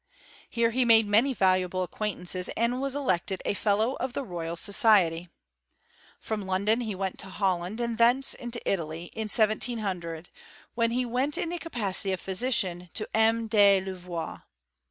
[0.49, 5.29] Here he made mjiny valuable acquaintances, and was elected a fellow of the Royal Society
[6.19, 10.31] From London he went to Holland, and tlience into Italy, in 1700,
[10.73, 13.47] where he went in the capacity of phyaician to H.
[13.51, 14.39] de Louvois.